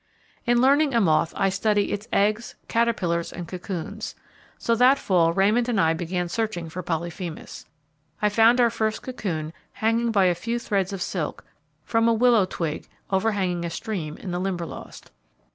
[0.47, 4.15] In learning a moth I study its eggs, caterpillars, and cocoons,
[4.57, 7.67] so that fall Raymond and I began searching for Polyphemus.
[8.19, 11.45] I found our first cocoon hanging by a few threads of silk,
[11.83, 15.11] from a willow twig overhanging a stream in the limberlost.